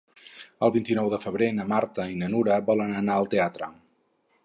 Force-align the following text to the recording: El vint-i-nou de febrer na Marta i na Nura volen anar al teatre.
El 0.67 0.71
vint-i-nou 0.75 1.11
de 1.15 1.19
febrer 1.27 1.51
na 1.59 1.67
Marta 1.75 2.09
i 2.17 2.19
na 2.25 2.33
Nura 2.35 2.59
volen 2.73 2.99
anar 3.05 3.19
al 3.21 3.33
teatre. 3.37 3.73